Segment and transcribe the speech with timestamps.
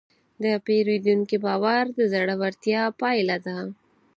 [0.43, 3.57] د پیرودونکي باور د زړورتیا پایله ده.